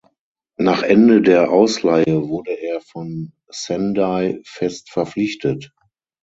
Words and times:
Nach 0.57 0.81
Ende 0.81 1.21
der 1.21 1.51
Ausleihe 1.51 2.27
wurde 2.27 2.53
er 2.59 2.81
von 2.81 3.33
Sendai 3.49 4.41
fest 4.45 4.89
verpflichtet. 4.89 5.75